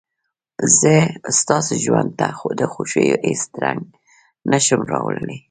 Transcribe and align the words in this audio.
زه 0.79 0.93
ستاسو 1.39 1.73
ژوند 1.83 2.09
ته 2.19 2.27
د 2.59 2.61
خوښيو 2.71 3.17
هېڅ 3.27 3.43
رنګ 3.63 3.81
نه 4.51 4.59
شم 4.65 4.81
راوړلى. 4.91 5.37